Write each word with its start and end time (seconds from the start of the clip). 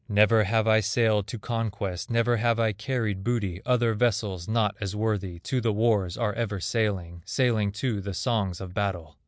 Never 0.09 0.45
have 0.45 0.67
I 0.67 0.79
sailed 0.79 1.27
to 1.27 1.37
conquest, 1.37 2.09
Never 2.09 2.37
have 2.37 2.59
I 2.59 2.71
carried 2.71 3.23
booty; 3.23 3.61
Other 3.67 3.93
vessels 3.93 4.47
not 4.47 4.73
as 4.81 4.95
worthy 4.95 5.37
To 5.41 5.61
the 5.61 5.71
wars 5.71 6.17
are 6.17 6.33
ever 6.33 6.59
sailing, 6.59 7.21
Sailing 7.23 7.71
to 7.73 8.01
the 8.01 8.15
songs 8.15 8.59
of 8.61 8.73
battle. 8.73 9.19